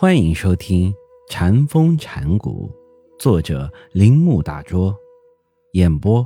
[0.00, 0.92] 欢迎收听
[1.28, 2.70] 《禅风禅谷，
[3.18, 4.96] 作者铃木大拙，
[5.72, 6.24] 演播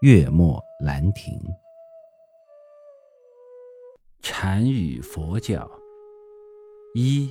[0.00, 1.38] 月末兰亭。
[4.22, 5.70] 禅与佛教
[6.94, 7.30] 一，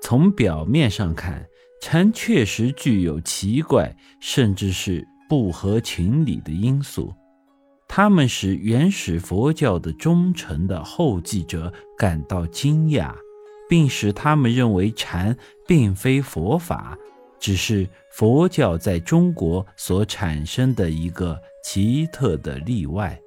[0.00, 1.44] 从表面上看，
[1.80, 7.12] 禅确实具有奇怪，甚至是不合情理的因素。
[7.88, 13.12] 他们使原始佛教的忠诚的后继者感到惊讶。
[13.74, 15.36] 并使他们认为禅
[15.66, 16.96] 并非佛法，
[17.40, 23.20] 只是佛教在中国所产生的一个奇特的例外。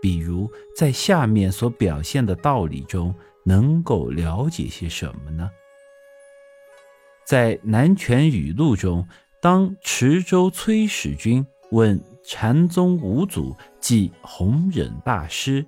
[0.00, 3.14] 比如，在下面所表现的道理中，
[3.44, 5.50] 能够了解些什么呢？
[7.26, 9.06] 在《南拳语录》中，
[9.42, 15.62] 当池州崔使君问禅宗五祖，即弘忍大师。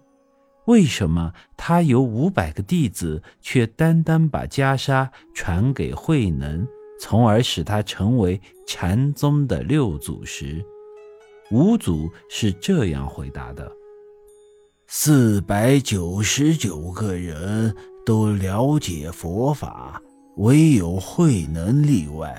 [0.67, 6.67] 为什么他有五百个弟子，却单单把袈裟传给慧能，
[7.01, 10.65] 从而使他成为禅宗的六祖时，
[11.51, 13.71] 五祖是这样回答的：
[14.89, 20.03] 四百九十九个人都了解佛法，
[20.39, 22.37] 唯有慧能例外。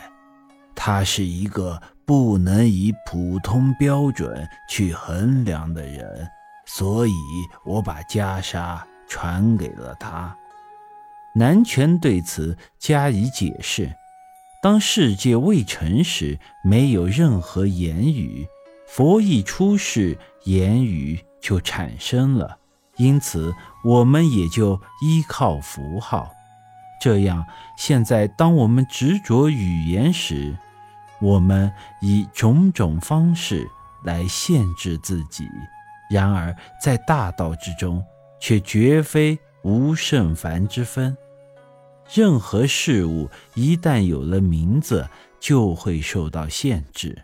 [0.75, 6.27] 他是一个不能以普通标准去衡量的人。
[6.67, 7.13] 所以
[7.63, 10.37] 我把袈裟传给了他。
[11.33, 13.95] 南拳对此加以解释：
[14.61, 18.45] 当世界未成时，没有任何言语；
[18.85, 22.57] 佛一出世，言语就产生了。
[22.97, 23.53] 因此，
[23.85, 26.31] 我们也就依靠符号。
[26.99, 27.45] 这样，
[27.77, 30.57] 现在当我们执着语言时，
[31.21, 33.69] 我们以种种方式
[34.03, 35.47] 来限制自己。
[36.09, 38.03] 然而，在大道之中，
[38.39, 41.15] 却绝非无胜凡之分。
[42.13, 45.07] 任何事物一旦有了名字，
[45.39, 47.23] 就会受到限制。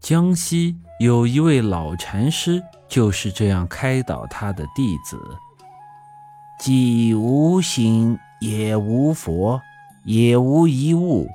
[0.00, 5.16] 江西有一位老禅师，就是这样开导他的弟子：
[6.60, 9.60] 既无心，也无佛，
[10.04, 11.26] 也无一物。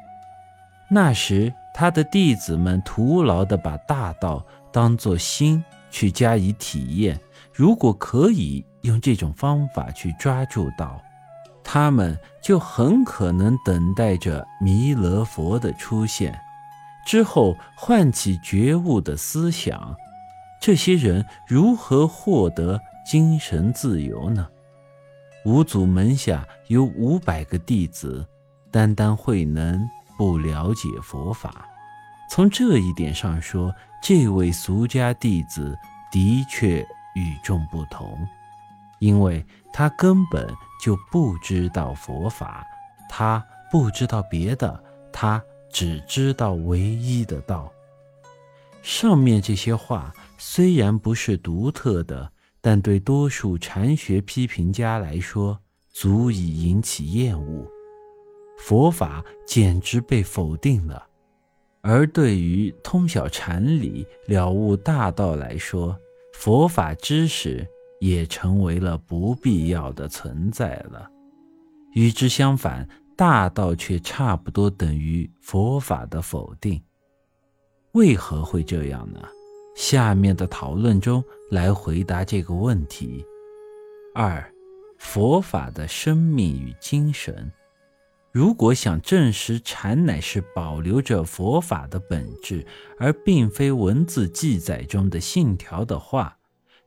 [0.90, 5.64] 那时，他的弟子们徒劳地把大道当作心。
[5.98, 7.20] 去加以体验。
[7.52, 11.02] 如果可以用这种方法去抓住到，
[11.64, 16.40] 他们就很可能等待着弥勒佛的出现，
[17.04, 19.96] 之后唤起觉悟的思想。
[20.62, 24.48] 这些人如何获得精神自由呢？
[25.46, 28.24] 五祖门下有五百个弟子，
[28.70, 29.84] 单单慧能
[30.16, 31.68] 不了解佛法。
[32.30, 35.78] 从这一点上说，这位俗家弟子
[36.12, 36.82] 的确
[37.16, 38.18] 与众不同，
[39.00, 40.48] 因为他根本
[40.82, 42.66] 就不知道佛法，
[43.10, 47.72] 他不知道别的，他只知道唯一的道。
[48.84, 55.60] 上面这些话虽然不是独特的，但对多数禅学批评家来说，
[55.92, 57.68] 足以引起厌恶。
[58.60, 61.08] 佛法简直被否定了。
[61.90, 65.98] 而对于通晓禅理、了悟大道来说，
[66.34, 67.66] 佛法知识
[68.02, 71.10] 也成为了不必要的存在了。
[71.94, 76.78] 与之相反，大道却差不多等于佛法的否定。
[77.94, 79.22] 为何会这样呢？
[79.74, 83.26] 下面的讨论中来回答这个问题。
[84.14, 84.46] 二，
[84.98, 87.50] 佛法的生命与精神。
[88.38, 92.64] 如果想证实禅乃是保留着佛法的本质，
[93.00, 96.38] 而并非文字记载中的信条的话，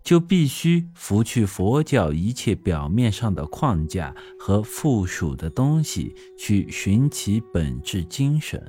[0.04, 8.62] 就必须拂去佛教一切表面上的框架和附属的东西，去寻其本质精神。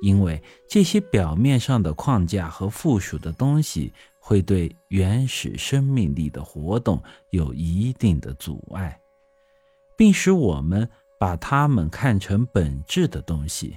[0.00, 8.98] 因为这些表面上的框架和附属的东西，会对原始生命力的活动有一定的阻碍，
[9.98, 10.88] 并使我们。
[11.18, 13.76] 把它们看成本质的东西，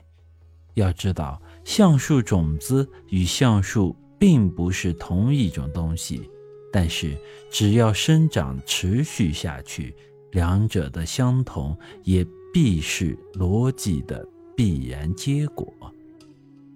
[0.74, 6.30] 要知道，橡树种子与橡树并不是同一种东西，
[6.72, 7.18] 但是
[7.50, 9.96] 只要生长持续下去，
[10.31, 15.74] 两者的相同也必是逻辑的必然结果。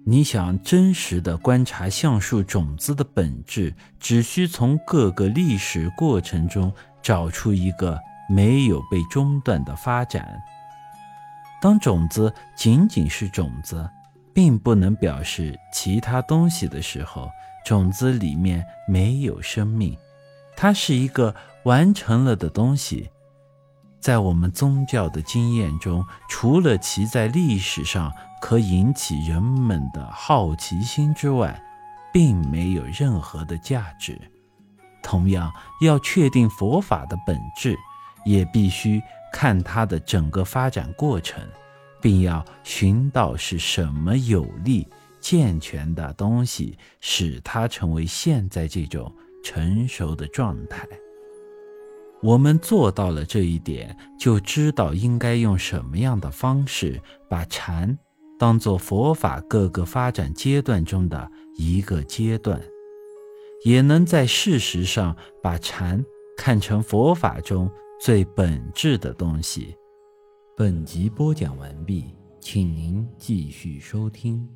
[0.06, 6.70] 你想真实的观察橡树种子的本质，只需从各个历史过程中
[7.02, 7.98] 找出一个
[8.28, 10.38] 没有被中断的发展。
[11.64, 13.88] 当种子仅仅是种子，
[14.34, 17.30] 并不能表示其他东西的时候，
[17.64, 19.96] 种子里面没有生命，
[20.54, 23.08] 它是一个完成了的东西。
[23.98, 28.12] 在我们宗教的经验中，除了其在历史上
[28.42, 31.58] 可引起人们的好奇心之外，
[32.12, 34.20] 并没有任何的价值。
[35.02, 35.50] 同样，
[35.80, 37.74] 要确定佛法的本质，
[38.26, 39.02] 也必须
[39.34, 41.42] 看它的整个发展过程，
[42.00, 44.86] 并要寻到是什么有利、
[45.20, 50.86] 健全的东西，使它成为现在这种成熟的状态。
[52.22, 57.98] 我们做到了这一点，就知道应该用什么样的方式把禅
[58.38, 62.62] 当做佛法各个发展阶段中的一个阶段，
[63.64, 66.04] 也能在事实上把禅
[66.36, 69.74] 看成佛法中最本质的东西。
[70.56, 74.46] 本集播讲完毕，请您继续收听。